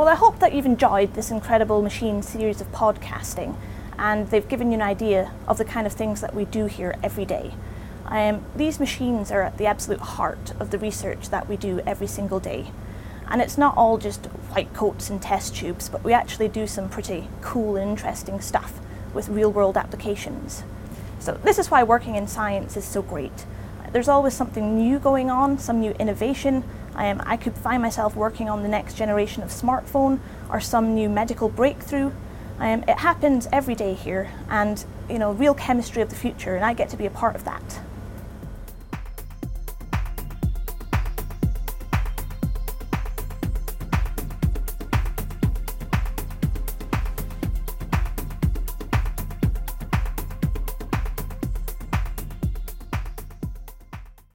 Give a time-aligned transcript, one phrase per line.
[0.00, 3.54] Well, I hope that you've enjoyed this incredible machine series of podcasting
[3.98, 6.96] and they've given you an idea of the kind of things that we do here
[7.02, 7.52] every day.
[8.06, 12.06] Um, these machines are at the absolute heart of the research that we do every
[12.06, 12.72] single day.
[13.28, 16.88] And it's not all just white coats and test tubes, but we actually do some
[16.88, 18.80] pretty cool and interesting stuff
[19.12, 20.62] with real world applications.
[21.18, 23.44] So, this is why working in science is so great.
[23.92, 26.64] There's always something new going on, some new innovation.
[27.00, 31.08] Um, I could find myself working on the next generation of smartphone or some new
[31.08, 32.12] medical breakthrough.
[32.58, 36.62] Um, it happens every day here, and you know, real chemistry of the future, and
[36.62, 37.80] I get to be a part of that.